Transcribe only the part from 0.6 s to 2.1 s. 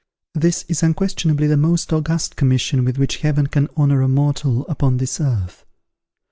is, unquestionably, the most